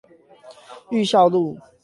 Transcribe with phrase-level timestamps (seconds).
[0.89, 1.59] 裕孝路